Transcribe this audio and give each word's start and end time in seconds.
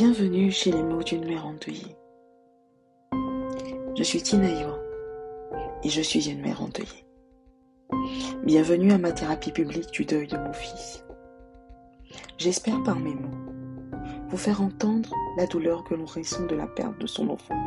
Bienvenue 0.00 0.52
chez 0.52 0.70
les 0.70 0.84
mots 0.84 1.02
d'une 1.02 1.24
mère 1.24 1.44
endeuillée. 1.44 1.96
Je 3.96 4.02
suis 4.04 4.22
Tina 4.22 4.46
et 5.82 5.88
je 5.88 6.00
suis 6.00 6.30
une 6.30 6.40
mère 6.40 6.62
endeuillée. 6.62 7.04
Bienvenue 8.44 8.92
à 8.92 8.98
ma 8.98 9.10
thérapie 9.10 9.50
publique 9.50 9.90
du 9.90 10.04
deuil 10.04 10.28
de 10.28 10.36
mon 10.36 10.52
fils. 10.52 11.04
J'espère 12.36 12.80
par 12.84 13.00
mes 13.00 13.12
mots 13.12 13.52
vous 14.28 14.36
faire 14.36 14.62
entendre 14.62 15.12
la 15.36 15.46
douleur 15.46 15.82
que 15.82 15.94
l'on 15.94 16.06
ressent 16.06 16.46
de 16.46 16.54
la 16.54 16.68
perte 16.68 17.00
de 17.00 17.08
son 17.08 17.28
enfant, 17.30 17.58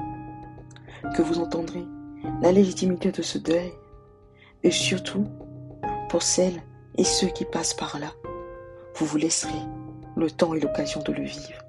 que 1.18 1.22
vous 1.22 1.38
entendrez 1.38 1.84
la 2.42 2.54
légitimité 2.54 3.12
de 3.12 3.24
ce 3.24 3.40
deuil 3.40 3.74
et 4.64 4.72
surtout 4.72 5.28
pour 6.08 6.24
celles 6.24 6.64
et 6.98 7.04
ceux 7.04 7.28
qui 7.28 7.44
passent 7.44 7.74
par 7.74 8.00
là, 8.00 8.14
vous 8.96 9.06
vous 9.06 9.18
laisserez 9.18 9.52
le 10.16 10.32
temps 10.32 10.54
et 10.54 10.62
l'occasion 10.62 11.02
de 11.04 11.12
le 11.12 11.24
vivre. 11.24 11.62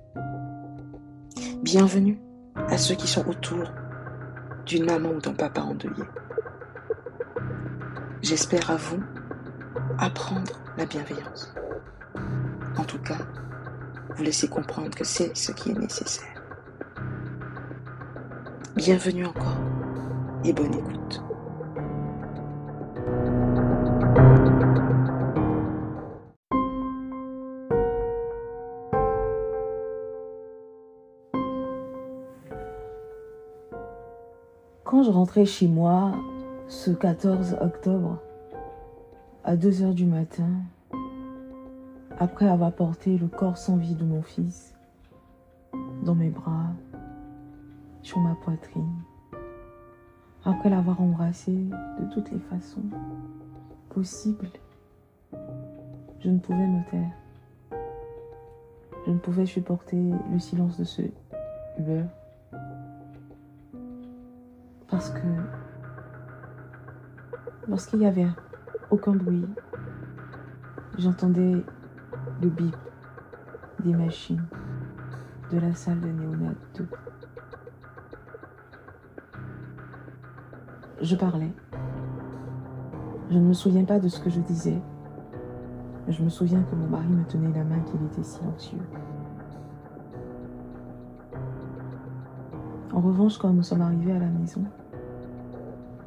Bienvenue 1.62 2.18
à 2.56 2.76
ceux 2.76 2.96
qui 2.96 3.06
sont 3.06 3.24
autour 3.28 3.72
d'une 4.66 4.84
maman 4.84 5.10
ou 5.10 5.20
d'un 5.20 5.32
papa 5.32 5.60
endeuillé. 5.60 6.02
J'espère 8.20 8.68
à 8.68 8.74
vous 8.74 9.00
apprendre 9.96 10.60
la 10.76 10.86
bienveillance. 10.86 11.54
En 12.76 12.82
tout 12.82 12.98
cas, 12.98 13.18
vous 14.16 14.24
laisser 14.24 14.48
comprendre 14.48 14.90
que 14.90 15.04
c'est 15.04 15.36
ce 15.36 15.52
qui 15.52 15.70
est 15.70 15.78
nécessaire. 15.78 16.42
Bienvenue 18.74 19.26
encore 19.26 19.60
et 20.44 20.52
bonne 20.52 20.74
écoute. 20.74 21.22
Quand 35.02 35.06
je 35.06 35.16
rentrais 35.16 35.46
chez 35.46 35.66
moi 35.66 36.12
ce 36.68 36.92
14 36.92 37.56
octobre 37.60 38.20
à 39.42 39.56
2 39.56 39.82
heures 39.82 39.94
du 39.94 40.06
matin, 40.06 40.48
après 42.20 42.46
avoir 42.46 42.70
porté 42.70 43.18
le 43.18 43.26
corps 43.26 43.58
sans 43.58 43.76
vie 43.76 43.96
de 43.96 44.04
mon 44.04 44.22
fils 44.22 44.76
dans 46.04 46.14
mes 46.14 46.30
bras, 46.30 46.68
sur 48.02 48.20
ma 48.20 48.36
poitrine, 48.44 48.92
après 50.44 50.70
l'avoir 50.70 51.00
embrassé 51.00 51.50
de 51.52 52.14
toutes 52.14 52.30
les 52.30 52.38
façons 52.38 52.84
possibles, 53.88 54.50
je 56.20 56.30
ne 56.30 56.38
pouvais 56.38 56.68
me 56.68 56.88
taire. 56.92 57.80
Je 59.04 59.10
ne 59.10 59.18
pouvais 59.18 59.46
supporter 59.46 60.00
le 60.30 60.38
silence 60.38 60.78
de 60.78 60.84
ce 60.84 61.02
Uber 61.80 62.04
parce 64.92 65.08
que 65.08 65.26
lorsqu'il 67.66 68.00
n'y 68.00 68.06
avait 68.06 68.28
aucun 68.90 69.12
bruit, 69.12 69.46
j'entendais 70.98 71.64
le 72.42 72.48
bip 72.50 72.76
des 73.82 73.94
machines 73.94 74.44
de 75.50 75.58
la 75.58 75.74
salle 75.74 75.98
de 75.98 76.08
néonat 76.08 76.52
2. 76.76 76.86
Je 81.00 81.16
parlais. 81.16 81.52
Je 83.30 83.38
ne 83.38 83.44
me 83.44 83.54
souviens 83.54 83.86
pas 83.86 83.98
de 83.98 84.08
ce 84.08 84.20
que 84.20 84.28
je 84.28 84.40
disais. 84.40 84.80
Je 86.06 86.22
me 86.22 86.28
souviens 86.28 86.62
que 86.64 86.74
mon 86.74 86.88
mari 86.88 87.08
me 87.08 87.24
tenait 87.24 87.52
la 87.56 87.64
main, 87.64 87.80
qu'il 87.80 88.04
était 88.04 88.22
silencieux. 88.22 88.78
En 92.92 93.00
revanche, 93.00 93.38
quand 93.38 93.54
nous 93.54 93.62
sommes 93.62 93.80
arrivés 93.80 94.12
à 94.12 94.18
la 94.18 94.28
maison, 94.28 94.66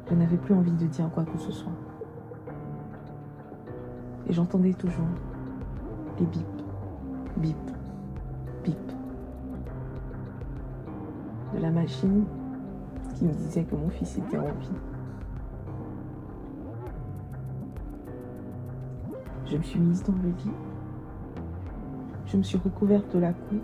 je 0.08 0.14
n'avais 0.14 0.36
plus 0.36 0.54
envie 0.54 0.72
de 0.72 0.86
dire 0.86 1.10
quoi 1.12 1.24
que 1.24 1.38
ce 1.38 1.50
soit. 1.50 1.72
Et 4.28 4.32
j'entendais 4.32 4.74
toujours 4.74 5.06
les 6.18 6.26
bip, 6.26 6.46
bip, 7.36 7.56
bip 8.64 8.92
de 11.54 11.60
la 11.60 11.70
machine 11.70 12.24
qui 13.14 13.24
me 13.24 13.32
disait 13.32 13.64
que 13.64 13.74
mon 13.74 13.88
fils 13.88 14.18
était 14.18 14.38
en 14.38 14.42
vie. 14.42 14.70
Je 19.46 19.56
me 19.56 19.62
suis 19.62 19.78
mise 19.78 20.02
dans 20.02 20.14
le 20.14 20.28
lit. 20.28 20.50
Je 22.26 22.36
me 22.36 22.42
suis 22.42 22.58
recouverte 22.58 23.14
de 23.14 23.20
la 23.20 23.32
couette. 23.32 23.62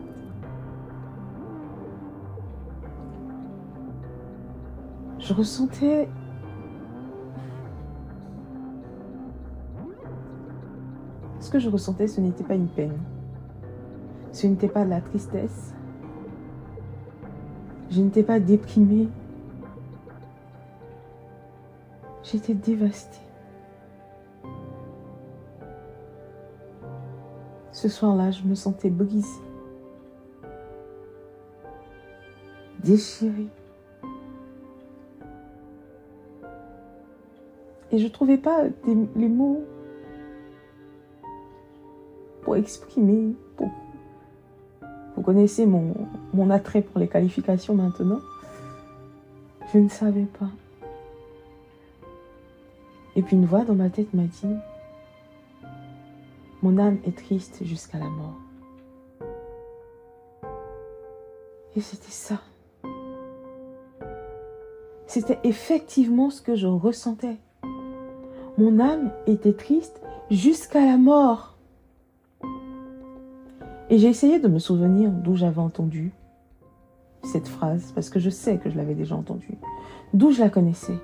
Je 5.19 5.34
ressentais 5.34 6.08
que 11.52 11.58
je 11.58 11.68
ressentais, 11.68 12.08
ce 12.08 12.22
n'était 12.22 12.44
pas 12.44 12.54
une 12.54 12.66
peine. 12.66 12.96
Ce 14.32 14.46
n'était 14.46 14.68
pas 14.68 14.86
de 14.86 14.90
la 14.90 15.02
tristesse. 15.02 15.74
Je 17.90 18.00
n'étais 18.00 18.22
pas 18.22 18.40
déprimée. 18.40 19.08
J'étais 22.22 22.54
dévastée. 22.54 23.18
Ce 27.70 27.88
soir-là, 27.88 28.30
je 28.30 28.44
me 28.44 28.54
sentais 28.54 28.88
brisée, 28.88 29.28
déchirée. 32.82 33.48
Et 37.90 37.98
je 37.98 38.04
ne 38.04 38.08
trouvais 38.08 38.38
pas 38.38 38.64
les 38.86 39.28
mots 39.28 39.62
exprimer. 42.54 43.34
Vous 45.16 45.22
connaissez 45.22 45.66
mon, 45.66 45.94
mon 46.32 46.50
attrait 46.50 46.82
pour 46.82 46.98
les 46.98 47.08
qualifications 47.08 47.74
maintenant. 47.74 48.20
Je 49.72 49.78
ne 49.78 49.88
savais 49.88 50.26
pas. 50.38 50.48
Et 53.14 53.22
puis 53.22 53.36
une 53.36 53.44
voix 53.44 53.64
dans 53.64 53.74
ma 53.74 53.90
tête 53.90 54.12
m'a 54.14 54.22
dit, 54.22 54.56
mon 56.62 56.78
âme 56.78 56.98
est 57.04 57.16
triste 57.16 57.64
jusqu'à 57.64 57.98
la 57.98 58.08
mort. 58.08 58.38
Et 61.76 61.80
c'était 61.80 62.10
ça. 62.10 62.40
C'était 65.06 65.40
effectivement 65.44 66.30
ce 66.30 66.40
que 66.40 66.54
je 66.54 66.66
ressentais. 66.66 67.36
Mon 68.58 68.78
âme 68.80 69.10
était 69.26 69.52
triste 69.52 70.00
jusqu'à 70.30 70.84
la 70.84 70.96
mort. 70.96 71.51
Et 73.92 73.98
j'ai 73.98 74.08
essayé 74.08 74.38
de 74.38 74.48
me 74.48 74.58
souvenir 74.58 75.10
d'où 75.10 75.36
j'avais 75.36 75.58
entendu 75.58 76.14
cette 77.22 77.47
phrase, 77.47 77.92
parce 77.94 78.08
que 78.08 78.19
je 78.19 78.30
sais 78.30 78.56
que 78.56 78.70
je 78.70 78.76
l'avais 78.78 78.94
déjà 78.94 79.14
entendue, 79.14 79.58
d'où 80.14 80.30
je 80.30 80.41
la 80.41 80.48
connaissais. 80.48 80.98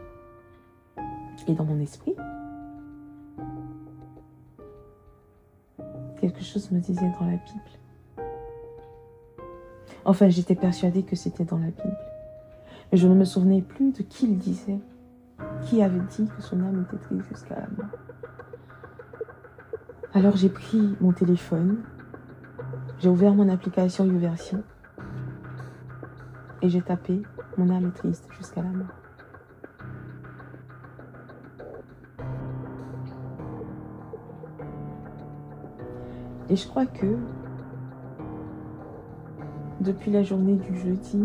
Et 1.47 1.53
dans 1.53 1.66
mon 1.66 1.78
esprit, 1.81 2.16
quelque 6.19 6.43
chose 6.43 6.71
me 6.71 6.81
disait 6.81 7.12
dans 7.21 7.27
la 7.27 7.37
Bible. 7.37 8.27
Enfin, 10.06 10.31
j'étais 10.31 10.54
persuadée 10.54 11.03
que 11.03 11.15
c'était 11.15 11.44
dans 11.44 11.59
la 11.59 11.66
Bible. 11.66 11.98
Mais 12.91 12.97
je 12.97 13.06
ne 13.06 13.15
me 13.15 13.27
souvenais 13.27 13.60
plus 13.60 13.93
de 13.93 14.03
qui 14.03 14.25
il 14.25 14.38
disait, 14.38 14.81
qui 15.65 15.82
avait 15.82 16.00
dit 16.16 16.27
que 16.27 16.41
son 16.41 16.59
âme 16.62 16.87
était 16.88 17.04
triste 17.04 17.28
jusqu'à 17.28 17.56
la 17.56 17.69
mort. 17.77 17.93
Alors 20.15 20.39
j'ai 20.39 20.48
pris 20.48 20.97
mon 21.03 21.13
téléphone, 21.13 21.83
j'ai 22.98 23.09
ouvert 23.09 23.33
mon 23.34 23.48
application 23.48 24.04
YouVersion 24.04 24.62
et 26.62 26.68
j'ai 26.68 26.83
tapé 26.83 27.22
Mon 27.56 27.71
âme 27.71 27.92
triste 27.92 28.27
jusqu'à 28.36 28.62
la 28.62 28.71
mort. 28.71 28.86
Et 36.48 36.56
je 36.56 36.66
crois 36.66 36.86
que 36.86 37.16
depuis 39.80 40.10
la 40.10 40.22
journée 40.22 40.56
du 40.56 40.77
jeudi, 40.77 41.22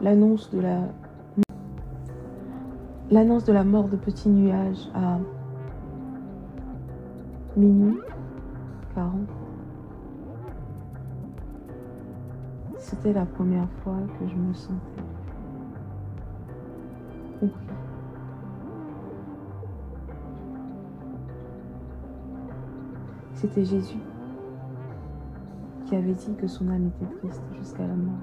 l'annonce 0.00 0.50
de 0.50 0.60
la 0.60 0.80
l'annonce 3.10 3.44
de 3.44 3.52
la 3.52 3.64
mort 3.64 3.88
de 3.88 3.96
Petit 3.96 4.28
Nuage 4.28 4.88
à 4.94 5.18
minuit 7.56 7.98
c'était 12.78 13.12
la 13.12 13.26
première 13.26 13.68
fois 13.82 13.98
que 14.18 14.26
je 14.26 14.34
me 14.34 14.54
sentais 14.54 15.02
compris. 17.40 17.74
C'était 23.34 23.64
Jésus 23.64 23.98
qui 25.84 25.94
avait 25.94 26.14
dit 26.14 26.34
que 26.34 26.46
son 26.46 26.68
âme 26.68 26.86
était 26.86 27.14
triste 27.18 27.42
jusqu'à 27.58 27.86
la 27.86 27.94
mort. 27.94 28.14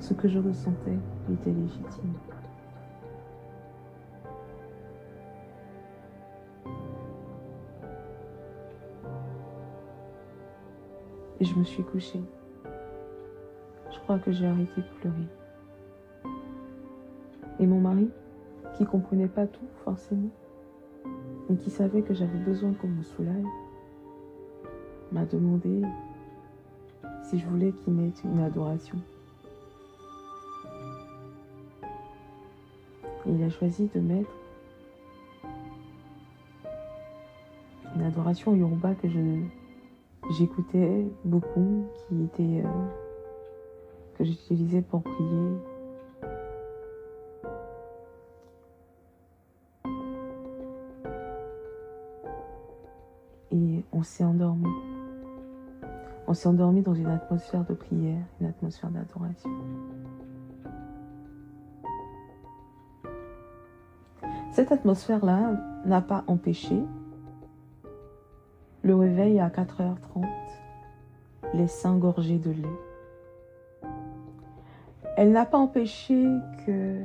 Ce 0.00 0.14
que 0.14 0.28
je 0.28 0.38
ressentais 0.38 0.98
était 1.30 1.52
légitime. 1.52 2.14
Et 11.42 11.44
je 11.44 11.56
me 11.56 11.64
suis 11.64 11.82
couchée. 11.82 12.20
Je 13.90 13.98
crois 13.98 14.20
que 14.20 14.30
j'ai 14.30 14.46
arrêté 14.46 14.80
de 14.80 15.00
pleurer. 15.00 15.26
Et 17.58 17.66
mon 17.66 17.80
mari, 17.80 18.08
qui 18.76 18.84
comprenait 18.84 19.26
pas 19.26 19.48
tout 19.48 19.66
forcément, 19.84 20.30
mais 21.50 21.56
qui 21.56 21.68
savait 21.70 22.02
que 22.02 22.14
j'avais 22.14 22.38
besoin 22.38 22.72
qu'on 22.74 22.86
me 22.86 23.02
soulage, 23.02 23.44
m'a 25.10 25.24
demandé 25.24 25.82
si 27.24 27.40
je 27.40 27.46
voulais 27.48 27.72
qu'il 27.72 27.94
mette 27.94 28.22
une 28.22 28.38
adoration. 28.38 28.98
Il 33.26 33.42
a 33.42 33.50
choisi 33.50 33.90
de 33.92 33.98
mettre 33.98 34.30
une 37.96 38.02
adoration 38.02 38.54
yoruba 38.54 38.94
que 38.94 39.08
je 39.08 39.18
j'écoutais 40.30 41.06
beaucoup, 41.24 41.84
qui 42.08 42.22
était 42.24 42.64
euh, 42.64 42.68
que 44.16 44.24
j'utilisais 44.24 44.82
pour 44.82 45.02
prier. 45.02 45.52
Et 53.50 53.84
on 53.92 54.02
s'est 54.02 54.24
endormi. 54.24 54.68
On 56.26 56.34
s'est 56.34 56.48
endormi 56.48 56.80
dans 56.80 56.94
une 56.94 57.08
atmosphère 57.08 57.64
de 57.64 57.74
prière, 57.74 58.22
une 58.40 58.46
atmosphère 58.46 58.90
d'adoration. 58.90 59.50
Cette 64.52 64.70
atmosphère-là 64.70 65.56
n'a 65.84 66.00
pas 66.00 66.24
empêché 66.26 66.82
le 68.82 68.96
réveil 68.96 69.38
à 69.38 69.48
4h30, 69.48 70.26
les 71.54 71.68
seins 71.68 71.96
gorgés 71.96 72.38
de 72.38 72.50
lait. 72.50 73.88
Elle 75.16 75.32
n'a 75.32 75.46
pas 75.46 75.58
empêché 75.58 76.26
que, 76.66 77.04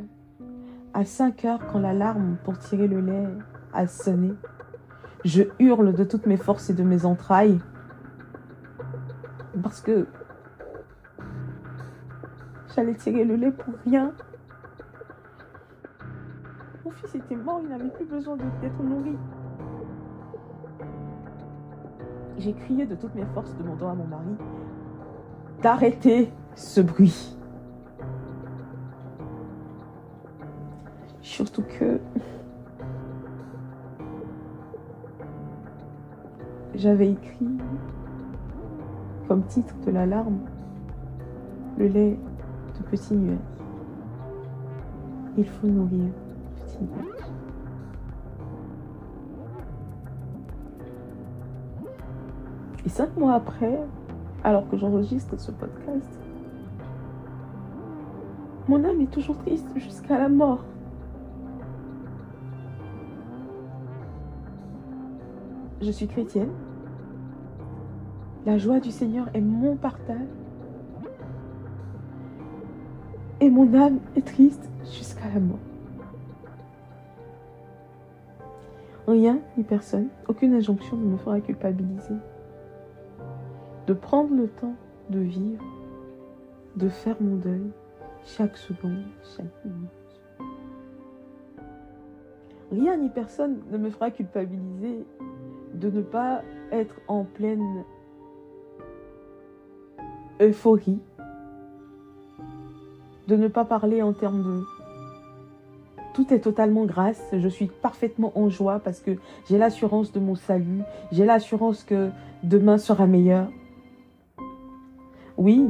à 0.94 1.06
5 1.06 1.44
h 1.44 1.60
quand 1.72 1.80
l'alarme 1.80 2.38
pour 2.44 2.58
tirer 2.58 2.88
le 2.88 3.02
lait 3.02 3.28
a 3.74 3.86
sonné, 3.86 4.34
je 5.24 5.44
hurle 5.60 5.94
de 5.94 6.04
toutes 6.04 6.26
mes 6.26 6.38
forces 6.38 6.70
et 6.70 6.74
de 6.74 6.84
mes 6.84 7.06
entrailles. 7.06 7.60
Parce 9.62 9.82
que 9.82 10.08
j'allais 12.76 12.96
tirer 12.96 13.24
le 13.24 13.36
lait 13.36 13.52
pour 13.52 13.74
rien. 13.86 14.14
Mon 16.86 16.92
fils 16.92 17.16
était 17.16 17.36
mort, 17.36 17.60
il 17.62 17.70
n'avait 17.70 17.90
plus 17.90 18.06
besoin 18.06 18.38
d'être 18.38 18.82
nourri. 18.82 19.18
J'ai 22.38 22.54
crié 22.54 22.86
de 22.86 22.96
toutes 22.96 23.16
mes 23.16 23.26
forces, 23.34 23.56
demandant 23.58 23.90
à 23.90 23.96
mon 23.96 24.06
mari 24.06 24.36
d'arrêter 25.62 26.32
ce 26.56 26.82
bruit. 26.82 27.36
Surtout 31.22 31.64
que 31.64 32.00
j'avais 36.76 37.12
écrit 37.12 37.58
comme 39.28 39.44
titre 39.46 39.76
de 39.86 39.92
l'alarme 39.92 40.40
le 41.78 41.88
lait 41.88 42.20
de 42.80 42.84
petit 42.84 43.16
nuage. 43.16 43.38
Il 45.38 45.48
faut 45.48 45.68
nourrir 45.68 46.12
petit 46.56 46.78
nuage. 46.84 47.32
Et 52.86 52.90
cinq 52.90 53.16
mois 53.18 53.34
après, 53.34 53.80
alors 54.44 54.70
que 54.70 54.78
j'enregistre 54.78 55.40
ce 55.40 55.52
podcast, 55.52 56.20
mon 58.68 58.84
âme 58.84 59.02
est 59.02 59.12
toujours 59.12 59.38
triste 59.38 59.68
jusqu'à 59.76 60.18
la 60.18 60.30
mort. 60.30 60.64
Je 65.82 65.92
suis 65.92 66.08
chrétienne. 66.08 66.52
La 68.46 68.58
joie 68.58 68.80
du 68.80 68.92
Seigneur 68.92 69.28
est 69.34 69.42
mon 69.42 69.76
partage. 69.76 70.28
Et 73.40 73.50
mon 73.50 73.74
âme 73.74 74.00
est 74.16 74.26
triste 74.26 74.70
jusqu'à 74.84 75.28
la 75.34 75.40
mort. 75.40 75.60
Rien 79.08 79.40
ni 79.58 79.64
personne, 79.64 80.08
aucune 80.28 80.54
injonction 80.54 80.98
ne 80.98 81.06
me 81.06 81.18
fera 81.18 81.40
culpabiliser 81.40 82.16
de 83.88 83.94
prendre 83.94 84.36
le 84.36 84.48
temps 84.48 84.76
de 85.10 85.20
vivre, 85.20 85.64
de 86.76 86.90
faire 86.90 87.16
mon 87.22 87.38
deuil 87.38 87.72
chaque 88.26 88.58
seconde, 88.58 89.06
chaque 89.36 89.66
minute. 89.66 89.90
Rien 92.72 92.98
ni 92.98 93.10
personne 93.10 93.62
ne 93.72 93.78
me 93.78 93.90
fera 93.90 94.12
culpabiliser 94.12 95.06
de 95.74 95.90
ne 95.90 96.02
pas 96.02 96.42
être 96.72 96.96
en 97.08 97.24
pleine 97.24 97.86
euphorie, 100.42 101.00
de 103.28 103.36
ne 103.38 103.48
pas 103.48 103.64
parler 103.64 104.02
en 104.02 104.12
termes 104.12 104.44
de 104.44 104.64
tout 106.14 106.34
est 106.34 106.40
totalement 106.40 106.86
grâce, 106.86 107.22
je 107.32 107.48
suis 107.48 107.68
parfaitement 107.68 108.32
en 108.36 108.50
joie 108.50 108.80
parce 108.80 109.02
que 109.02 109.12
j'ai 109.48 109.60
l'assurance 109.60 110.12
de 110.12 110.20
mon 110.20 110.34
salut, 110.34 110.82
j'ai 111.12 111.26
l'assurance 111.26 111.84
que 111.84 112.10
demain 112.42 112.80
sera 112.80 113.06
meilleur. 113.06 113.50
Oui, 115.38 115.70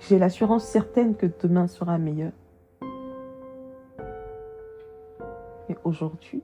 j'ai 0.00 0.18
l'assurance 0.18 0.64
certaine 0.64 1.14
que 1.14 1.26
demain 1.40 1.68
sera 1.68 1.98
meilleur. 1.98 2.32
Mais 5.68 5.76
aujourd'hui, 5.84 6.42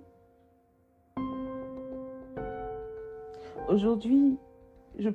aujourd'hui, 3.68 4.38
je 4.98 5.10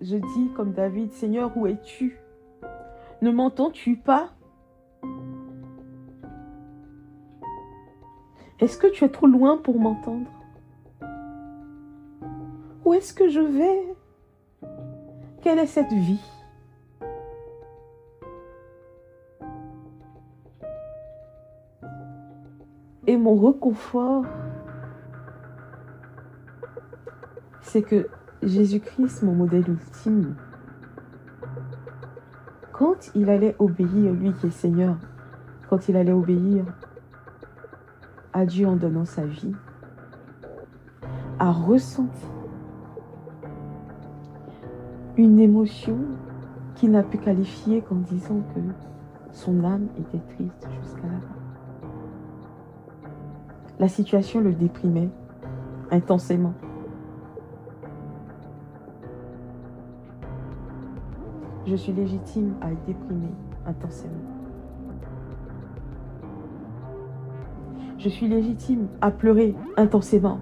je 0.00 0.16
dis 0.16 0.50
comme 0.56 0.72
David, 0.72 1.12
Seigneur, 1.12 1.54
où 1.56 1.66
es-tu? 1.66 2.18
Ne 3.20 3.30
m'entends-tu 3.30 3.96
pas? 3.96 4.30
Est-ce 8.58 8.78
que 8.78 8.86
tu 8.86 9.04
es 9.04 9.10
trop 9.10 9.26
loin 9.26 9.58
pour 9.58 9.78
m'entendre? 9.78 10.30
Où 12.86 12.94
est-ce 12.94 13.12
que 13.12 13.28
je 13.28 13.40
vais? 13.40 13.94
Quelle 15.42 15.58
est 15.58 15.66
cette 15.66 15.92
vie? 15.92 16.39
Et 23.10 23.16
mon 23.16 23.34
reconfort, 23.34 24.24
c'est 27.60 27.82
que 27.82 28.06
Jésus-Christ, 28.40 29.24
mon 29.24 29.34
modèle 29.34 29.68
ultime, 29.68 30.36
quand 32.70 33.10
il 33.16 33.28
allait 33.28 33.56
obéir, 33.58 34.12
lui 34.12 34.32
qui 34.34 34.46
est 34.46 34.50
Seigneur, 34.50 34.94
quand 35.68 35.88
il 35.88 35.96
allait 35.96 36.12
obéir 36.12 36.64
à 38.32 38.46
Dieu 38.46 38.68
en 38.68 38.76
donnant 38.76 39.04
sa 39.04 39.24
vie, 39.24 39.56
a 41.40 41.50
ressenti 41.50 42.26
une 45.16 45.40
émotion 45.40 45.98
qu'il 46.76 46.92
n'a 46.92 47.02
pu 47.02 47.18
qualifier 47.18 47.82
qu'en 47.82 47.96
disant 47.96 48.40
que 48.54 48.60
son 49.32 49.64
âme 49.64 49.88
était 49.98 50.22
triste 50.36 50.68
jusqu'à 50.80 51.08
la 51.08 51.18
fin. 51.18 51.39
La 53.80 53.88
situation 53.88 54.42
le 54.42 54.52
déprimait 54.52 55.08
intensément. 55.90 56.52
Je 61.66 61.74
suis 61.76 61.92
légitime 61.92 62.56
à 62.60 62.70
être 62.72 62.84
déprimée 62.84 63.32
intensément. 63.64 64.12
Je 67.96 68.10
suis 68.10 68.28
légitime 68.28 68.86
à 69.00 69.10
pleurer 69.10 69.56
intensément. 69.78 70.40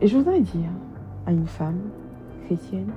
Et 0.00 0.06
je 0.06 0.16
voudrais 0.16 0.42
dire 0.42 0.70
à 1.26 1.32
une 1.32 1.48
femme 1.48 1.80
chrétienne 2.44 2.92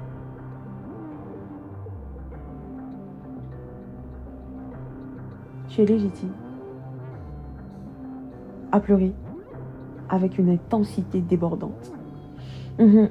Tu 5.80 5.84
es 5.84 5.88
légitime 5.88 6.34
à 8.74 8.82
pleurer 8.82 9.14
avec 10.10 10.38
une 10.38 10.50
intensité 10.50 11.22
débordante. 11.22 11.94
Mhm. 12.78 13.10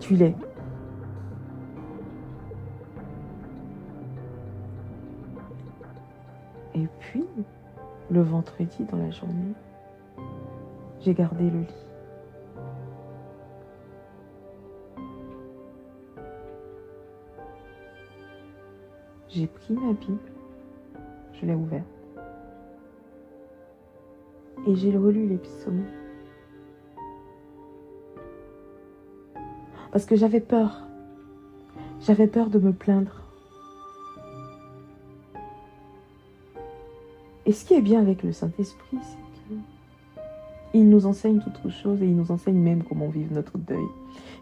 Tu 0.00 0.14
l'es. 0.14 0.36
Et 6.74 6.86
puis, 6.98 7.24
le 8.10 8.20
vendredi 8.20 8.84
dans 8.84 8.98
la 8.98 9.10
journée, 9.10 9.54
j'ai 11.00 11.14
gardé 11.14 11.48
le 11.48 11.60
lit. 11.60 11.86
J'ai 19.30 19.46
pris 19.46 19.72
ma 19.72 19.94
Bible, 19.94 20.33
je 21.40 21.46
l'ai 21.46 21.54
ouverte 21.54 21.86
et 24.66 24.74
j'ai 24.76 24.96
relu 24.96 25.26
les 25.26 25.36
psaumes. 25.36 25.84
Parce 29.92 30.06
que 30.06 30.16
j'avais 30.16 30.40
peur. 30.40 30.82
J'avais 32.00 32.26
peur 32.26 32.50
de 32.50 32.58
me 32.58 32.72
plaindre. 32.72 33.22
Et 37.46 37.52
ce 37.52 37.64
qui 37.64 37.74
est 37.74 37.82
bien 37.82 38.00
avec 38.00 38.22
le 38.22 38.32
Saint-Esprit, 38.32 38.98
c'est 39.02 39.54
qu'il 40.72 40.88
nous 40.88 41.06
enseigne 41.06 41.40
toutes 41.40 41.70
choses 41.70 42.02
et 42.02 42.06
il 42.06 42.16
nous 42.16 42.32
enseigne 42.32 42.58
même 42.58 42.82
comment 42.82 43.08
vivre 43.08 43.32
notre 43.34 43.58
deuil. 43.58 43.86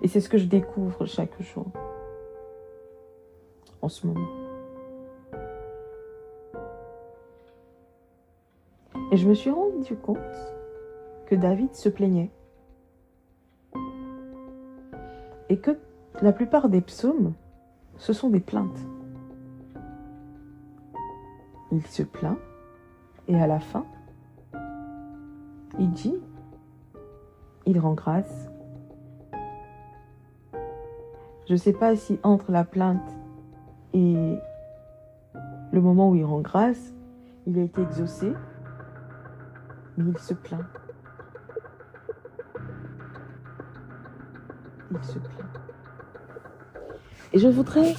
Et 0.02 0.08
c'est 0.08 0.20
ce 0.20 0.28
que 0.28 0.38
je 0.38 0.46
découvre 0.46 1.04
chaque 1.04 1.40
jour 1.42 1.66
en 3.82 3.88
ce 3.88 4.06
moment. 4.06 4.41
Et 9.12 9.18
je 9.18 9.28
me 9.28 9.34
suis 9.34 9.50
rendu 9.50 9.94
compte 9.94 10.16
que 11.26 11.34
David 11.34 11.74
se 11.74 11.90
plaignait. 11.90 12.30
Et 15.50 15.58
que 15.58 15.78
la 16.22 16.32
plupart 16.32 16.70
des 16.70 16.80
psaumes, 16.80 17.34
ce 17.98 18.14
sont 18.14 18.30
des 18.30 18.40
plaintes. 18.40 18.80
Il 21.72 21.86
se 21.86 22.02
plaint 22.02 22.38
et 23.28 23.38
à 23.38 23.46
la 23.46 23.60
fin, 23.60 23.84
il 25.78 25.90
dit, 25.90 26.16
il 27.66 27.78
rend 27.78 27.92
grâce. 27.92 28.50
Je 31.46 31.52
ne 31.52 31.58
sais 31.58 31.74
pas 31.74 31.96
si 31.96 32.18
entre 32.22 32.50
la 32.50 32.64
plainte 32.64 33.10
et 33.92 34.38
le 35.70 35.80
moment 35.82 36.08
où 36.08 36.14
il 36.14 36.24
rend 36.24 36.40
grâce, 36.40 36.94
il 37.46 37.58
a 37.58 37.62
été 37.62 37.82
exaucé 37.82 38.32
mais 39.96 40.10
il 40.10 40.18
se 40.18 40.34
plaint. 40.34 40.64
Il 44.90 45.04
se 45.04 45.18
plaint. 45.18 45.60
Et 47.32 47.38
je 47.38 47.48
voudrais, 47.48 47.94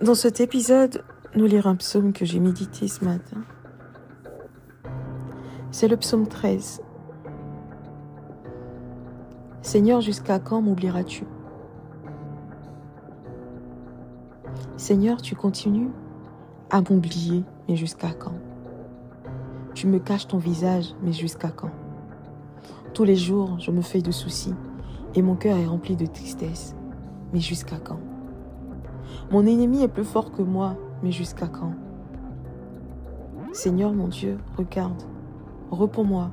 dans 0.00 0.14
cet 0.14 0.40
épisode, 0.40 1.04
nous 1.34 1.46
lire 1.46 1.66
un 1.66 1.76
psaume 1.76 2.12
que 2.12 2.24
j'ai 2.24 2.40
médité 2.40 2.88
ce 2.88 3.04
matin. 3.04 3.42
C'est 5.70 5.88
le 5.88 5.96
psaume 5.96 6.26
13. 6.26 6.82
Seigneur, 9.62 10.00
jusqu'à 10.00 10.38
quand 10.38 10.60
m'oublieras-tu? 10.60 11.24
Seigneur, 14.76 15.22
tu 15.22 15.36
continues 15.36 15.90
à 16.70 16.80
m'oublier, 16.80 17.44
mais 17.68 17.76
jusqu'à 17.76 18.12
quand? 18.12 18.34
Tu 19.82 19.88
me 19.88 19.98
caches 19.98 20.28
ton 20.28 20.38
visage, 20.38 20.94
mais 21.02 21.12
jusqu'à 21.12 21.48
quand? 21.48 21.72
Tous 22.94 23.02
les 23.02 23.16
jours, 23.16 23.58
je 23.58 23.72
me 23.72 23.82
fais 23.82 24.00
de 24.00 24.12
soucis 24.12 24.54
et 25.16 25.22
mon 25.22 25.34
cœur 25.34 25.56
est 25.56 25.66
rempli 25.66 25.96
de 25.96 26.06
tristesse. 26.06 26.76
Mais 27.32 27.40
jusqu'à 27.40 27.78
quand? 27.78 27.98
Mon 29.32 29.44
ennemi 29.44 29.82
est 29.82 29.88
plus 29.88 30.04
fort 30.04 30.30
que 30.30 30.42
moi, 30.42 30.76
mais 31.02 31.10
jusqu'à 31.10 31.48
quand? 31.48 31.72
Seigneur 33.52 33.92
mon 33.92 34.06
Dieu, 34.06 34.38
regarde, 34.56 35.02
réponds-moi, 35.72 36.30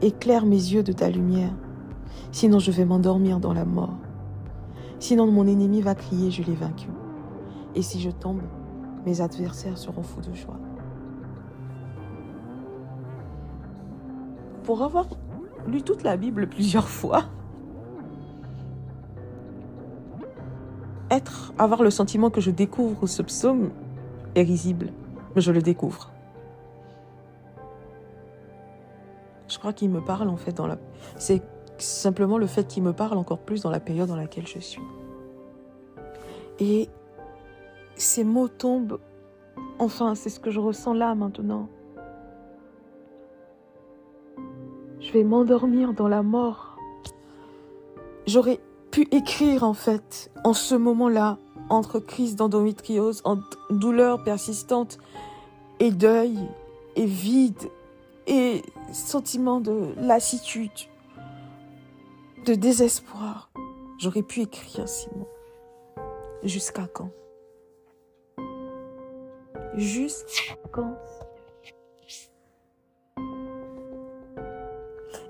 éclaire 0.00 0.46
mes 0.46 0.50
yeux 0.54 0.84
de 0.84 0.92
ta 0.92 1.10
lumière, 1.10 1.56
sinon 2.30 2.60
je 2.60 2.70
vais 2.70 2.84
m'endormir 2.84 3.40
dans 3.40 3.52
la 3.52 3.64
mort. 3.64 3.96
Sinon 5.00 5.26
mon 5.26 5.48
ennemi 5.48 5.80
va 5.80 5.96
crier, 5.96 6.30
je 6.30 6.44
l'ai 6.44 6.54
vaincu. 6.54 6.86
Et 7.74 7.82
si 7.82 8.00
je 8.00 8.10
tombe, 8.10 8.42
mes 9.04 9.22
adversaires 9.22 9.76
seront 9.76 10.04
fous 10.04 10.20
de 10.20 10.32
joie. 10.34 10.60
Pour 14.64 14.82
avoir 14.82 15.06
lu 15.66 15.82
toute 15.82 16.02
la 16.02 16.16
Bible 16.16 16.48
plusieurs 16.48 16.88
fois, 16.88 17.24
être, 21.10 21.52
avoir 21.58 21.82
le 21.82 21.90
sentiment 21.90 22.30
que 22.30 22.40
je 22.40 22.50
découvre 22.50 23.06
ce 23.06 23.22
psaume 23.22 23.70
est 24.34 24.42
risible, 24.42 24.90
mais 25.34 25.40
je 25.40 25.52
le 25.52 25.62
découvre. 25.62 26.10
Je 29.48 29.58
crois 29.58 29.72
qu'il 29.72 29.90
me 29.90 30.00
parle 30.00 30.28
en 30.28 30.36
fait 30.36 30.52
dans 30.52 30.66
la. 30.66 30.78
C'est 31.16 31.42
simplement 31.78 32.38
le 32.38 32.46
fait 32.46 32.66
qu'il 32.66 32.82
me 32.82 32.92
parle 32.92 33.18
encore 33.18 33.38
plus 33.38 33.62
dans 33.62 33.70
la 33.70 33.80
période 33.80 34.08
dans 34.08 34.16
laquelle 34.16 34.46
je 34.46 34.58
suis. 34.58 34.82
Et 36.58 36.88
ces 37.94 38.24
mots 38.24 38.48
tombent. 38.48 38.98
Enfin, 39.78 40.14
c'est 40.14 40.30
ce 40.30 40.40
que 40.40 40.50
je 40.50 40.60
ressens 40.60 40.94
là 40.94 41.14
maintenant. 41.14 41.68
M'endormir 45.22 45.92
dans 45.92 46.08
la 46.08 46.22
mort. 46.22 46.76
J'aurais 48.26 48.58
pu 48.90 49.06
écrire 49.10 49.62
en 49.62 49.74
fait, 49.74 50.30
en 50.44 50.54
ce 50.54 50.74
moment-là, 50.74 51.38
entre 51.68 52.00
crise 52.00 52.36
d'endométriose, 52.36 53.20
entre 53.24 53.58
douleur 53.70 54.24
persistante 54.24 54.98
et 55.78 55.90
deuil 55.90 56.38
et 56.96 57.06
vide 57.06 57.70
et 58.26 58.62
sentiment 58.92 59.60
de 59.60 59.94
lassitude, 59.98 60.70
de 62.46 62.54
désespoir. 62.54 63.50
J'aurais 63.98 64.22
pu 64.22 64.40
écrire 64.40 64.88
ces 64.88 65.10
mots. 65.16 65.28
Jusqu'à 66.42 66.86
quand? 66.86 67.10
Jusqu'à 69.76 70.56
quand? 70.72 70.96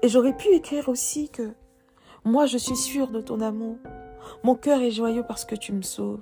Et 0.04 0.08
j'aurais 0.08 0.37
pu 0.37 0.49
écrire 0.49 0.90
aussi 0.90 1.30
que 1.30 1.54
moi 2.26 2.44
je 2.44 2.58
suis 2.58 2.76
sûre 2.76 3.08
de 3.08 3.23
ton 3.23 3.40
amour. 3.40 3.78
Mon 4.42 4.54
cœur 4.54 4.82
est 4.82 4.90
joyeux 4.90 5.25
parce 5.26 5.46
que 5.46 5.54
tu 5.54 5.73
me 5.73 5.80
sauves. 5.80 6.20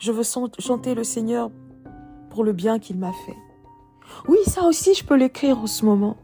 Je 0.00 0.10
veux 0.10 0.24
chanter 0.58 0.96
le 0.96 1.04
Seigneur 1.04 1.52
pour 2.30 2.42
le 2.42 2.52
bien 2.52 2.80
qu'il 2.80 2.98
m'a 2.98 3.12
fait. 3.24 3.36
Oui, 4.26 4.38
ça 4.48 4.64
aussi 4.64 4.94
je 4.94 5.04
peux 5.04 5.14
l'écrire 5.14 5.56
en 5.56 5.68
ce 5.68 5.84
moment. 5.84 6.16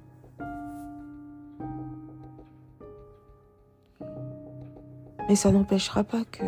Mais 5.28 5.36
ça 5.36 5.52
n'empêchera 5.52 6.02
pas 6.02 6.24
que 6.24 6.46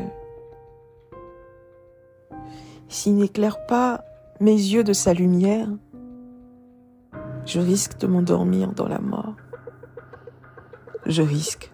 s'il 2.88 3.14
n'éclaire 3.14 3.66
pas 3.66 4.02
mes 4.40 4.50
yeux 4.50 4.82
de 4.82 4.94
sa 4.94 5.14
lumière, 5.14 5.68
je 7.46 7.60
risque 7.60 8.00
de 8.00 8.08
m'endormir 8.08 8.72
dans 8.72 8.88
la 8.88 8.98
mort 8.98 9.36
je 11.10 11.22
risque 11.22 11.72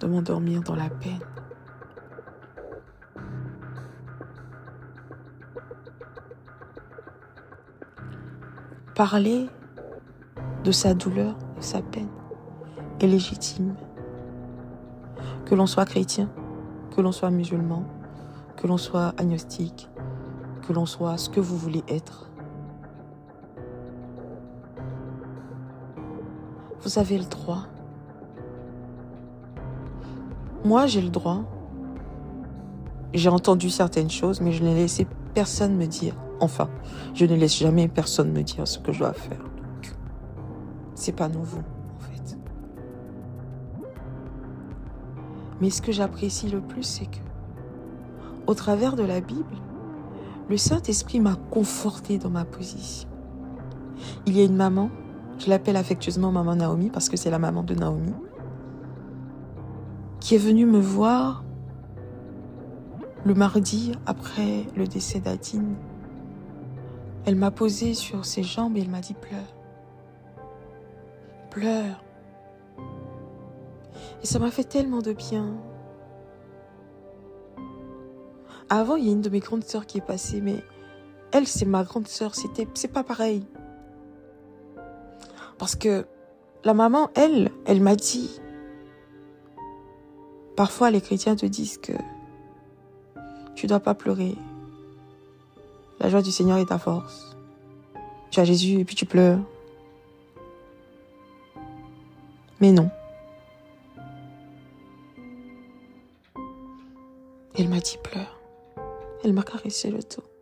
de 0.00 0.06
m'endormir 0.06 0.62
dans 0.62 0.74
la 0.74 0.90
peine. 0.90 1.20
Parler 8.94 9.48
de 10.64 10.72
sa 10.72 10.94
douleur, 10.94 11.36
de 11.56 11.62
sa 11.62 11.80
peine 11.80 12.08
est 13.00 13.06
légitime. 13.06 13.74
Que 15.46 15.54
l'on 15.54 15.66
soit 15.66 15.84
chrétien, 15.84 16.28
que 16.94 17.00
l'on 17.00 17.12
soit 17.12 17.30
musulman, 17.30 17.84
que 18.56 18.66
l'on 18.66 18.78
soit 18.78 19.14
agnostique, 19.16 19.88
que 20.66 20.72
l'on 20.72 20.86
soit 20.86 21.18
ce 21.18 21.28
que 21.28 21.40
vous 21.40 21.56
voulez 21.56 21.84
être. 21.88 22.30
Vous 26.94 27.00
avez 27.00 27.18
le 27.18 27.24
droit. 27.24 27.66
Moi, 30.64 30.86
j'ai 30.86 31.00
le 31.00 31.08
droit. 31.08 31.42
J'ai 33.12 33.28
entendu 33.28 33.68
certaines 33.68 34.10
choses, 34.10 34.40
mais 34.40 34.52
je 34.52 34.62
n'ai 34.62 34.76
laissé 34.76 35.04
personne 35.34 35.74
me 35.74 35.86
dire. 35.86 36.14
Enfin, 36.38 36.70
je 37.12 37.24
ne 37.24 37.34
laisse 37.34 37.56
jamais 37.56 37.88
personne 37.88 38.30
me 38.30 38.42
dire 38.42 38.68
ce 38.68 38.78
que 38.78 38.92
je 38.92 39.00
dois 39.00 39.12
faire. 39.12 39.40
C'est 40.94 41.16
pas 41.16 41.28
nouveau, 41.28 41.58
en 41.58 41.98
fait. 41.98 42.38
Mais 45.60 45.70
ce 45.70 45.82
que 45.82 45.90
j'apprécie 45.90 46.48
le 46.48 46.60
plus, 46.60 46.84
c'est 46.84 47.06
que, 47.06 47.18
au 48.46 48.54
travers 48.54 48.94
de 48.94 49.02
la 49.02 49.20
Bible, 49.20 49.56
le 50.48 50.56
Saint-Esprit 50.56 51.18
m'a 51.18 51.34
conforté 51.50 52.18
dans 52.18 52.30
ma 52.30 52.44
position. 52.44 53.08
Il 54.26 54.36
y 54.36 54.42
a 54.42 54.44
une 54.44 54.54
maman, 54.54 54.90
je 55.38 55.48
l'appelle 55.48 55.76
affectueusement 55.76 56.30
maman 56.30 56.56
Naomi 56.56 56.90
parce 56.90 57.08
que 57.08 57.16
c'est 57.16 57.30
la 57.30 57.38
maman 57.38 57.62
de 57.62 57.74
Naomi, 57.74 58.14
qui 60.20 60.34
est 60.34 60.38
venue 60.38 60.66
me 60.66 60.78
voir 60.78 61.44
le 63.24 63.34
mardi 63.34 63.92
après 64.06 64.66
le 64.76 64.86
décès 64.86 65.20
d'Adine. 65.20 65.74
Elle 67.26 67.36
m'a 67.36 67.50
posé 67.50 67.94
sur 67.94 68.24
ses 68.24 68.42
jambes 68.42 68.76
et 68.76 68.80
elle 68.80 68.90
m'a 68.90 69.00
dit 69.00 69.14
pleure. 69.14 69.54
Pleure. 71.50 72.02
Et 74.22 74.26
ça 74.26 74.38
m'a 74.38 74.50
fait 74.50 74.64
tellement 74.64 75.00
de 75.00 75.12
bien. 75.12 75.54
Avant, 78.70 78.96
il 78.96 79.06
y 79.06 79.08
a 79.08 79.12
une 79.12 79.20
de 79.20 79.30
mes 79.30 79.40
grandes 79.40 79.64
sœurs 79.64 79.86
qui 79.86 79.98
est 79.98 80.06
passée, 80.06 80.40
mais 80.40 80.64
elle, 81.32 81.46
c'est 81.46 81.66
ma 81.66 81.84
grande 81.84 82.08
sœur. 82.08 82.34
C'était, 82.34 82.66
c'est 82.74 82.88
pas 82.88 83.04
pareil. 83.04 83.46
Parce 85.58 85.76
que 85.76 86.06
la 86.64 86.74
maman, 86.74 87.10
elle, 87.14 87.50
elle 87.66 87.80
m'a 87.80 87.96
dit, 87.96 88.40
parfois 90.56 90.90
les 90.90 91.00
chrétiens 91.00 91.36
te 91.36 91.46
disent 91.46 91.78
que 91.78 91.92
tu 93.54 93.66
dois 93.66 93.80
pas 93.80 93.94
pleurer. 93.94 94.34
La 96.00 96.08
joie 96.08 96.22
du 96.22 96.32
Seigneur 96.32 96.58
est 96.58 96.66
ta 96.66 96.78
force. 96.78 97.36
Tu 98.30 98.40
as 98.40 98.44
Jésus 98.44 98.80
et 98.80 98.84
puis 98.84 98.96
tu 98.96 99.06
pleures. 99.06 99.40
Mais 102.60 102.72
non. 102.72 102.90
Elle 107.56 107.68
m'a 107.68 107.78
dit 107.78 107.98
pleure. 108.02 108.40
Elle 109.22 109.32
m'a 109.32 109.42
caressé 109.42 109.90
le 109.90 109.98
dos. 109.98 110.33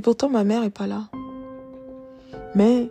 Et 0.00 0.02
pourtant 0.02 0.30
ma 0.30 0.44
mère 0.44 0.64
est 0.64 0.70
pas 0.70 0.86
là. 0.86 1.10
Mais 2.54 2.90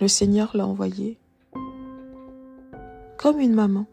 le 0.00 0.08
Seigneur 0.08 0.56
l'a 0.56 0.66
envoyée 0.66 1.20
comme 3.16 3.38
une 3.38 3.54
maman 3.54 3.86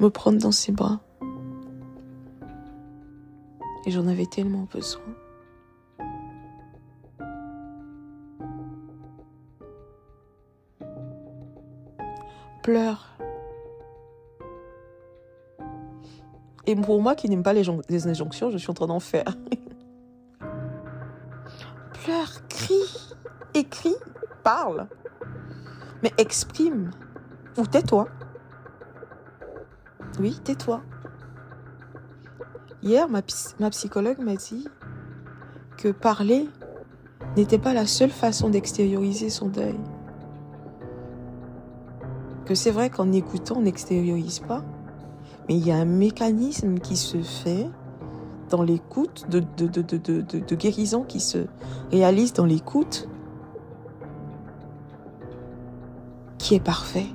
me 0.00 0.08
prendre 0.08 0.38
dans 0.40 0.50
ses 0.50 0.72
bras. 0.72 1.00
Et 3.84 3.90
j'en 3.90 4.06
avais 4.06 4.24
tellement 4.24 4.66
besoin. 4.72 5.02
Pleure. 12.62 13.18
Et 16.64 16.74
pour 16.74 17.02
moi 17.02 17.14
qui 17.14 17.28
n'aime 17.28 17.42
pas 17.42 17.52
les, 17.52 18.08
injonctions, 18.08 18.50
je 18.50 18.56
suis 18.56 18.70
en 18.70 18.74
train 18.74 18.86
d'en 18.86 18.98
faire. 18.98 19.36
Crie, 22.48 23.14
écris, 23.54 23.96
parle. 24.42 24.86
Mais 26.02 26.12
exprime. 26.16 26.90
Ou 27.58 27.66
tais-toi. 27.66 28.08
Oui, 30.18 30.40
tais-toi. 30.42 30.80
Hier, 32.82 33.08
ma, 33.08 33.20
ma 33.60 33.70
psychologue 33.70 34.20
m'a 34.20 34.36
dit 34.36 34.66
que 35.76 35.88
parler 35.88 36.48
n'était 37.36 37.58
pas 37.58 37.74
la 37.74 37.86
seule 37.86 38.10
façon 38.10 38.48
d'extérioriser 38.48 39.28
son 39.28 39.48
deuil. 39.48 39.78
Que 42.46 42.54
c'est 42.54 42.70
vrai 42.70 42.88
qu'en 42.88 43.12
écoutant, 43.12 43.56
on 43.58 43.62
n'extériorise 43.62 44.40
pas, 44.40 44.64
mais 45.48 45.56
il 45.56 45.66
y 45.66 45.72
a 45.72 45.76
un 45.76 45.84
mécanisme 45.84 46.78
qui 46.78 46.96
se 46.96 47.18
fait 47.18 47.68
dans 48.48 48.62
l'écoute, 48.62 49.26
de, 49.28 50.54
guérison 50.54 51.02
qui 51.02 51.20
se 51.20 51.46
réalise 51.90 52.32
dans 52.32 52.44
l'écoute, 52.44 53.08
qui 56.38 56.54
est 56.54 56.60
parfait. 56.60 57.06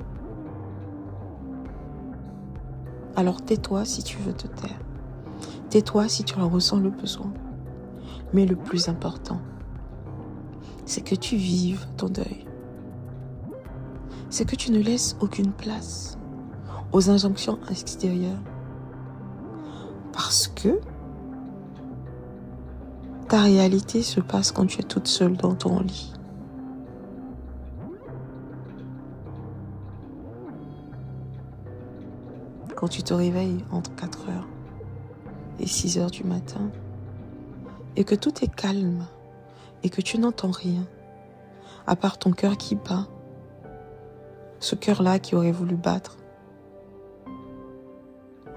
Alors 3.15 3.41
tais-toi 3.41 3.85
si 3.85 4.03
tu 4.03 4.17
veux 4.17 4.33
te 4.33 4.47
taire. 4.47 4.79
Tais-toi 5.69 6.07
si 6.07 6.23
tu 6.23 6.39
en 6.39 6.49
ressens 6.49 6.79
le 6.79 6.89
besoin. 6.89 7.31
Mais 8.33 8.45
le 8.45 8.55
plus 8.55 8.89
important, 8.89 9.39
c'est 10.85 11.01
que 11.01 11.15
tu 11.15 11.35
vives 11.35 11.87
ton 11.97 12.09
deuil. 12.09 12.45
C'est 14.29 14.45
que 14.45 14.55
tu 14.55 14.71
ne 14.71 14.79
laisses 14.79 15.15
aucune 15.19 15.51
place 15.51 16.17
aux 16.91 17.09
injonctions 17.09 17.59
extérieures. 17.69 18.41
Parce 20.11 20.47
que 20.47 20.79
ta 23.27 23.41
réalité 23.41 24.01
se 24.01 24.19
passe 24.19 24.51
quand 24.51 24.65
tu 24.65 24.79
es 24.79 24.83
toute 24.83 25.07
seule 25.07 25.37
dans 25.37 25.55
ton 25.55 25.79
lit. 25.79 26.13
quand 32.83 32.89
tu 32.89 33.01
te 33.01 33.13
réveilles 33.13 33.63
entre 33.71 33.95
4 33.95 34.29
heures 34.29 34.47
et 35.61 35.67
6 35.67 35.99
heures 35.99 36.11
du 36.11 36.25
matin 36.25 36.69
et 37.95 38.03
que 38.03 38.13
tout 38.13 38.43
est 38.43 38.53
calme 38.53 39.07
et 39.83 39.89
que 39.89 40.01
tu 40.01 40.19
n'entends 40.19 40.51
rien 40.51 40.85
à 41.87 41.95
part 41.95 42.17
ton 42.17 42.33
cœur 42.33 42.57
qui 42.57 42.75
bat, 42.75 43.07
ce 44.59 44.75
cœur-là 44.75 45.19
qui 45.19 45.33
aurait 45.33 45.53
voulu 45.53 45.75
battre 45.77 46.17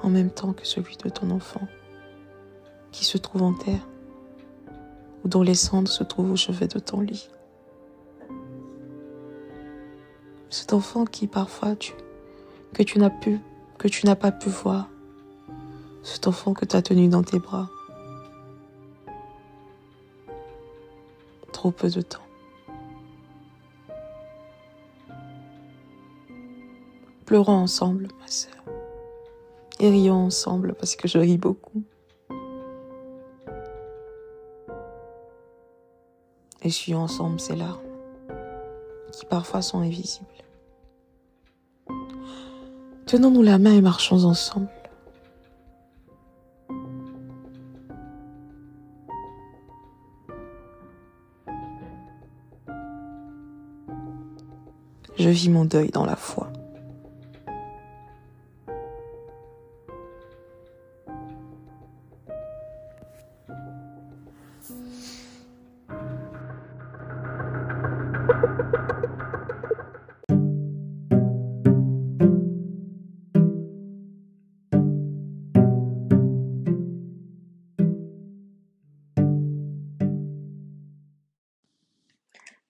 en 0.02 0.11
même 0.11 0.31
temps 0.31 0.55
que 0.55 0.66
celui 0.66 0.96
de 0.96 1.09
ton 1.09 1.31
enfant 1.31 1.68
qui 2.90 3.05
se 3.05 3.18
trouve 3.18 3.42
en 3.42 3.55
terre 3.55 3.87
dont 5.27 5.43
les 5.43 5.55
cendres 5.55 5.91
se 5.91 6.05
trouvent 6.05 6.33
au 6.33 6.37
chevet 6.37 6.69
de 6.69 6.79
ton 6.79 7.01
lit. 7.01 7.29
Cet 10.51 10.73
enfant 10.73 11.05
qui 11.05 11.27
parfois 11.27 11.77
tu, 11.77 11.93
que 12.73 12.83
tu 12.83 12.99
n'as 12.99 13.11
pu 13.11 13.41
que 13.79 13.89
tu 13.89 14.07
n'as 14.07 14.17
pas 14.17 14.33
pu 14.33 14.49
voir, 14.49 14.89
cet 16.03 16.27
enfant 16.27 16.55
que 16.55 16.65
tu 16.65 16.77
as 16.77 16.83
tenu 16.83 17.09
dans 17.09 17.23
tes 17.23 17.39
bras. 17.39 17.69
Trop 21.53 21.71
peu 21.71 21.91
de 21.91 22.01
temps. 22.01 22.21
Pleurons 27.25 27.53
ensemble, 27.53 28.09
ma 28.21 28.29
sœur. 28.29 28.53
Et 29.81 29.91
rions 29.91 30.27
ensemble 30.27 30.75
parce 30.75 30.97
que 30.97 31.09
je 31.09 31.19
ris 31.19 31.39
beaucoup. 31.39 31.83
Essuyons 36.62 37.03
ensemble 37.03 37.40
ces 37.40 37.57
larmes 37.57 37.81
qui 39.12 39.25
parfois 39.27 39.62
sont 39.62 39.81
invisibles. 39.81 40.27
Tenons-nous 43.07 43.42
la 43.42 43.59
main 43.59 43.73
et 43.73 43.81
marchons 43.81 44.25
ensemble. 44.25 44.69
Je 55.19 55.31
vis 55.31 55.49
mon 55.49 55.64
deuil 55.64 55.90
dans 55.90 56.05
la 56.05 56.16
foi. 56.16 56.53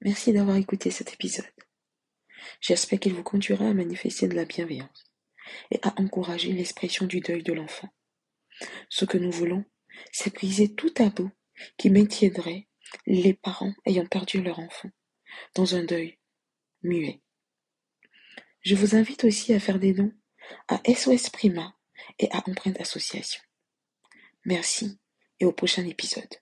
Merci 0.07 0.33
d'avoir 0.33 0.57
écouté 0.57 0.92
cet 0.92 1.12
épisode. 1.12 1.51
J'espère 2.61 3.01
qu'il 3.01 3.12
vous 3.12 3.25
conduira 3.25 3.66
à 3.66 3.75
manifester 3.75 4.29
de 4.29 4.37
la 4.37 4.45
bienveillance 4.45 5.05
et 5.73 5.81
à 5.83 6.01
encourager 6.01 6.53
l'expression 6.53 7.07
du 7.07 7.19
deuil 7.19 7.42
de 7.42 7.53
l'enfant. 7.53 7.88
Ce 8.88 9.05
que 9.05 9.19
nous 9.19 9.33
voulons, 9.33 9.64
c'est 10.12 10.33
briser 10.33 10.73
tout 10.73 10.90
tabou 10.90 11.29
qui 11.77 11.90
maintiendrait 11.90 12.69
les 13.07 13.35
parents 13.35 13.75
ayant 13.85 14.07
perdu 14.07 14.40
leur 14.40 14.61
enfant 14.61 14.90
dans 15.57 15.75
un 15.75 15.83
deuil 15.83 16.21
muet. 16.85 17.21
Je 18.61 18.77
vous 18.77 18.95
invite 18.95 19.25
aussi 19.25 19.55
à 19.55 19.59
faire 19.59 19.81
des 19.81 19.92
dons 19.92 20.12
à 20.69 20.81
SOS 20.87 21.31
Prima 21.31 21.77
et 22.21 22.31
à 22.31 22.49
Empreinte 22.49 22.81
Association. 22.81 23.42
Merci 24.45 25.01
et 25.40 25.47
au 25.47 25.53
prochain 25.53 25.85
épisode. 25.85 26.33